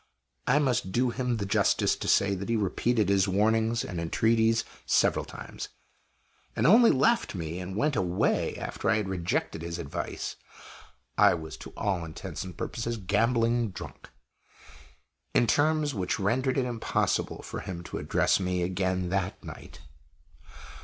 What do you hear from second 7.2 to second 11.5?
me and went away after I had rejected his advice (I